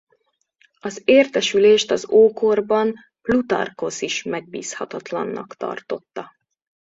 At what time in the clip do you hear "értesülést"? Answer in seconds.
1.05-1.91